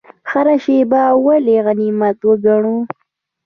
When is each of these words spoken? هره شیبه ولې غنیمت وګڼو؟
هره 0.29 0.55
شیبه 0.63 1.03
ولې 1.25 1.57
غنیمت 1.65 2.17
وګڼو؟ 2.27 2.77